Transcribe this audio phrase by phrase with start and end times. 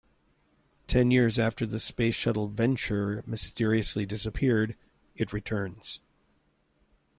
[0.87, 4.75] Ten years after the space shuttle "Venture" mysteriously disappeared,
[5.15, 6.01] it returns.